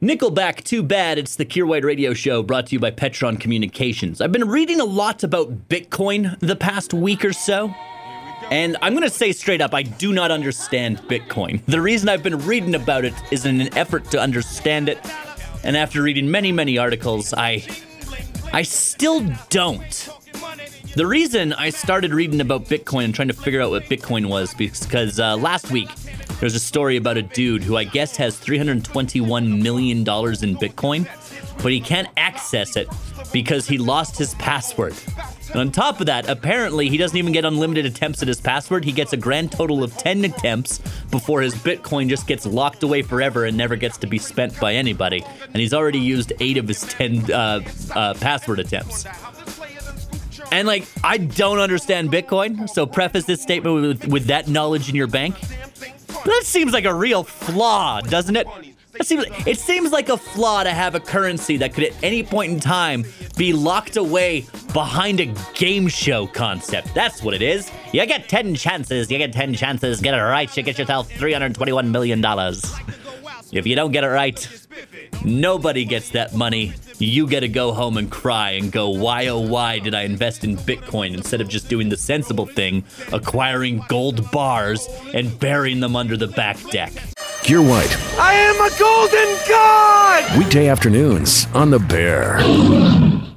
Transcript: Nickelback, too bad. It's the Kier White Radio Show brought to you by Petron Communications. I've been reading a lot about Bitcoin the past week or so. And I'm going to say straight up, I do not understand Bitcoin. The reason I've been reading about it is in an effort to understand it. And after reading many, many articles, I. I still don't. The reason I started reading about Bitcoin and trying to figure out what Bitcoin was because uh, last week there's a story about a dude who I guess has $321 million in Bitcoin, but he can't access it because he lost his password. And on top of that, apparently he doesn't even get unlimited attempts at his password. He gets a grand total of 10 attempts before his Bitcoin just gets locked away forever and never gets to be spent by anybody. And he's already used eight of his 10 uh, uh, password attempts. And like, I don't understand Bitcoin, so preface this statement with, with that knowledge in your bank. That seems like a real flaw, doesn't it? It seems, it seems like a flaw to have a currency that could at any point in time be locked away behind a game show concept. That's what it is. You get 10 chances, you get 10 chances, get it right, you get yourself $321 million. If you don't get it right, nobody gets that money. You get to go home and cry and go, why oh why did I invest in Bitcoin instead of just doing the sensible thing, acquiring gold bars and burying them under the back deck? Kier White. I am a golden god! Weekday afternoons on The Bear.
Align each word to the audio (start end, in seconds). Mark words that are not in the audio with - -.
Nickelback, 0.00 0.62
too 0.62 0.84
bad. 0.84 1.18
It's 1.18 1.34
the 1.34 1.44
Kier 1.44 1.66
White 1.66 1.82
Radio 1.82 2.14
Show 2.14 2.44
brought 2.44 2.66
to 2.68 2.72
you 2.72 2.78
by 2.78 2.92
Petron 2.92 3.40
Communications. 3.40 4.20
I've 4.20 4.30
been 4.30 4.48
reading 4.48 4.78
a 4.78 4.84
lot 4.84 5.24
about 5.24 5.68
Bitcoin 5.68 6.38
the 6.38 6.54
past 6.54 6.94
week 6.94 7.24
or 7.24 7.32
so. 7.32 7.74
And 8.48 8.76
I'm 8.80 8.92
going 8.92 9.02
to 9.02 9.10
say 9.10 9.32
straight 9.32 9.60
up, 9.60 9.74
I 9.74 9.82
do 9.82 10.12
not 10.12 10.30
understand 10.30 10.98
Bitcoin. 11.08 11.64
The 11.66 11.80
reason 11.80 12.08
I've 12.08 12.22
been 12.22 12.38
reading 12.46 12.76
about 12.76 13.04
it 13.04 13.14
is 13.32 13.44
in 13.44 13.60
an 13.60 13.76
effort 13.76 14.08
to 14.12 14.20
understand 14.20 14.88
it. 14.88 15.00
And 15.64 15.76
after 15.76 16.00
reading 16.00 16.30
many, 16.30 16.52
many 16.52 16.78
articles, 16.78 17.34
I. 17.36 17.66
I 18.52 18.62
still 18.62 19.26
don't. 19.50 20.08
The 20.94 21.06
reason 21.06 21.52
I 21.52 21.70
started 21.70 22.14
reading 22.14 22.40
about 22.40 22.66
Bitcoin 22.66 23.04
and 23.06 23.14
trying 23.14 23.28
to 23.28 23.34
figure 23.34 23.60
out 23.60 23.70
what 23.70 23.82
Bitcoin 23.84 24.28
was 24.28 24.54
because 24.54 25.20
uh, 25.20 25.36
last 25.36 25.70
week 25.70 25.90
there's 26.40 26.54
a 26.54 26.60
story 26.60 26.96
about 26.96 27.16
a 27.16 27.22
dude 27.22 27.62
who 27.62 27.76
I 27.76 27.84
guess 27.84 28.16
has 28.16 28.38
$321 28.38 29.62
million 29.62 29.98
in 29.98 30.04
Bitcoin, 30.04 31.08
but 31.62 31.72
he 31.72 31.80
can't 31.80 32.08
access 32.16 32.76
it 32.76 32.88
because 33.32 33.66
he 33.66 33.78
lost 33.78 34.16
his 34.16 34.34
password. 34.36 34.94
And 35.50 35.60
on 35.60 35.72
top 35.72 36.00
of 36.00 36.06
that, 36.06 36.28
apparently 36.28 36.88
he 36.88 36.96
doesn't 36.96 37.16
even 37.16 37.32
get 37.32 37.44
unlimited 37.44 37.86
attempts 37.86 38.22
at 38.22 38.28
his 38.28 38.40
password. 38.40 38.84
He 38.84 38.92
gets 38.92 39.12
a 39.12 39.16
grand 39.16 39.50
total 39.50 39.82
of 39.82 39.96
10 39.96 40.24
attempts 40.26 40.78
before 41.10 41.40
his 41.40 41.54
Bitcoin 41.54 42.08
just 42.08 42.26
gets 42.26 42.46
locked 42.46 42.82
away 42.82 43.02
forever 43.02 43.44
and 43.44 43.56
never 43.56 43.76
gets 43.76 43.96
to 43.98 44.06
be 44.06 44.18
spent 44.18 44.58
by 44.60 44.74
anybody. 44.74 45.24
And 45.42 45.56
he's 45.56 45.74
already 45.74 45.98
used 45.98 46.32
eight 46.40 46.58
of 46.58 46.68
his 46.68 46.82
10 46.82 47.32
uh, 47.32 47.60
uh, 47.94 48.14
password 48.14 48.60
attempts. 48.60 49.06
And 50.52 50.68
like, 50.68 50.86
I 51.02 51.18
don't 51.18 51.58
understand 51.58 52.10
Bitcoin, 52.10 52.68
so 52.68 52.86
preface 52.86 53.24
this 53.24 53.42
statement 53.42 53.82
with, 53.82 54.06
with 54.06 54.24
that 54.26 54.48
knowledge 54.48 54.88
in 54.88 54.94
your 54.94 55.06
bank. 55.06 55.34
That 56.28 56.42
seems 56.44 56.74
like 56.74 56.84
a 56.84 56.92
real 56.92 57.24
flaw, 57.24 58.02
doesn't 58.02 58.36
it? 58.36 58.46
It 58.94 59.06
seems, 59.06 59.24
it 59.46 59.58
seems 59.58 59.92
like 59.92 60.10
a 60.10 60.16
flaw 60.16 60.62
to 60.62 60.70
have 60.70 60.94
a 60.94 61.00
currency 61.00 61.56
that 61.56 61.72
could 61.72 61.84
at 61.84 61.94
any 62.02 62.22
point 62.22 62.52
in 62.52 62.60
time 62.60 63.06
be 63.36 63.52
locked 63.54 63.96
away 63.96 64.46
behind 64.74 65.20
a 65.20 65.34
game 65.54 65.88
show 65.88 66.26
concept. 66.26 66.92
That's 66.94 67.22
what 67.22 67.32
it 67.32 67.40
is. 67.40 67.70
You 67.92 68.04
get 68.04 68.28
10 68.28 68.56
chances, 68.56 69.10
you 69.10 69.16
get 69.16 69.32
10 69.32 69.54
chances, 69.54 70.00
get 70.00 70.14
it 70.14 70.22
right, 70.22 70.54
you 70.54 70.62
get 70.62 70.78
yourself 70.78 71.08
$321 71.10 71.90
million. 71.90 72.22
If 73.50 73.66
you 73.66 73.74
don't 73.74 73.92
get 73.92 74.04
it 74.04 74.08
right, 74.08 74.67
nobody 75.24 75.84
gets 75.84 76.10
that 76.10 76.34
money. 76.34 76.72
You 76.98 77.26
get 77.26 77.40
to 77.40 77.48
go 77.48 77.72
home 77.72 77.96
and 77.96 78.10
cry 78.10 78.52
and 78.52 78.72
go, 78.72 78.90
why 78.90 79.28
oh 79.28 79.40
why 79.40 79.78
did 79.78 79.94
I 79.94 80.02
invest 80.02 80.42
in 80.44 80.56
Bitcoin 80.56 81.14
instead 81.14 81.40
of 81.40 81.48
just 81.48 81.68
doing 81.68 81.88
the 81.88 81.96
sensible 81.96 82.46
thing, 82.46 82.84
acquiring 83.12 83.82
gold 83.88 84.30
bars 84.30 84.88
and 85.14 85.38
burying 85.38 85.80
them 85.80 85.94
under 85.94 86.16
the 86.16 86.28
back 86.28 86.58
deck? 86.70 86.92
Kier 87.42 87.66
White. 87.66 87.96
I 88.18 88.32
am 88.34 88.56
a 88.56 88.70
golden 88.78 89.48
god! 89.48 90.38
Weekday 90.38 90.68
afternoons 90.68 91.46
on 91.54 91.70
The 91.70 91.78
Bear. 91.78 93.28